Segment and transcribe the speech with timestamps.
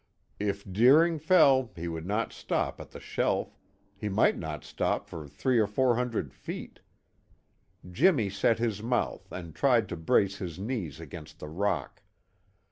[0.39, 3.55] If Deering fell, he would not stop at the shelf;
[3.95, 6.79] he might not stop for three or four hundred feet.
[7.87, 12.01] Jimmy set his mouth and tried to brace his knees against the rock.